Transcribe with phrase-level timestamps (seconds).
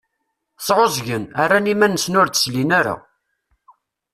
[0.65, 2.95] Sεuẓẓgen, rran iman-nsen ur d-slin ara.